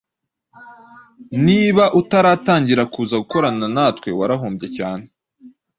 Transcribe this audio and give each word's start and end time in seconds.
Niba 1.45 1.83
utaratangira 1.99 2.83
kuza 2.93 3.15
gukorana 3.21 3.67
natwe 3.75 4.09
warahombye 4.19 4.67
cyane 4.77 5.05